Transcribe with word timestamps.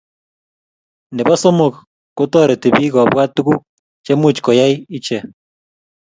nebo 1.15 1.33
somok, 1.41 1.73
kotoreti 2.17 2.67
biik 2.75 2.93
kobwat 2.95 3.29
tuguk 3.35 3.59
chemuch 4.05 4.39
koyait 4.45 4.79
iche 4.97 5.17